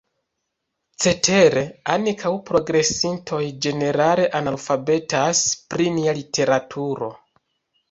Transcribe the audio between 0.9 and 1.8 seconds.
Cetere,